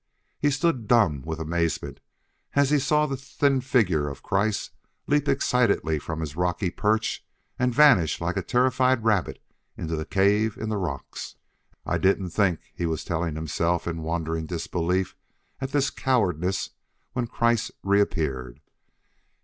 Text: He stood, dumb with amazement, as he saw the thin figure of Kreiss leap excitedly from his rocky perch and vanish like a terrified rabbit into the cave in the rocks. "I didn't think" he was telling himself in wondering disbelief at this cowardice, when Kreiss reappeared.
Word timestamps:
He 0.39 0.49
stood, 0.49 0.87
dumb 0.87 1.21
with 1.21 1.39
amazement, 1.39 1.99
as 2.55 2.71
he 2.71 2.79
saw 2.79 3.05
the 3.05 3.15
thin 3.15 3.61
figure 3.61 4.09
of 4.09 4.23
Kreiss 4.23 4.71
leap 5.05 5.27
excitedly 5.27 5.99
from 5.99 6.21
his 6.21 6.35
rocky 6.35 6.71
perch 6.71 7.23
and 7.59 7.71
vanish 7.71 8.19
like 8.19 8.35
a 8.35 8.41
terrified 8.41 9.03
rabbit 9.03 9.39
into 9.77 9.95
the 9.95 10.03
cave 10.07 10.57
in 10.57 10.69
the 10.69 10.77
rocks. 10.77 11.35
"I 11.85 11.99
didn't 11.99 12.31
think" 12.31 12.61
he 12.73 12.87
was 12.87 13.05
telling 13.05 13.35
himself 13.35 13.85
in 13.85 14.01
wondering 14.01 14.47
disbelief 14.47 15.15
at 15.59 15.69
this 15.69 15.91
cowardice, 15.91 16.71
when 17.13 17.27
Kreiss 17.27 17.69
reappeared. 17.83 18.59